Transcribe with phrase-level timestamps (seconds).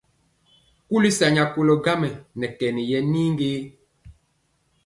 [0.87, 2.09] Kuli sa nya kolɔ gaŋ mɛ
[2.39, 3.51] nɛ kɛn yɛ nii ge?